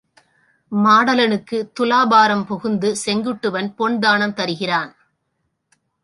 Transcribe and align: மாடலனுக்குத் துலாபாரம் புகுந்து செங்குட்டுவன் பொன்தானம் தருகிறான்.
மாடலனுக்குத் 0.71 1.69
துலாபாரம் 1.73 2.45
புகுந்து 2.45 2.95
செங்குட்டுவன் 3.05 3.69
பொன்தானம் 3.77 4.33
தருகிறான். 4.33 4.91